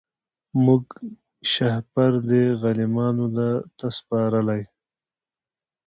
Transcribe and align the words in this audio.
موږ 0.65 0.85
شهپر 1.51 2.11
دی 2.29 2.43
غلیمانو 2.61 3.27
ته 3.77 3.87
سپارلی 3.97 4.61